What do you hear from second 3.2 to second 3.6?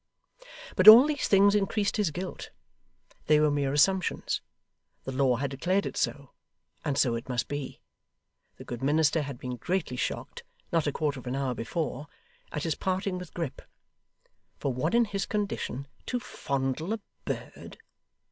They were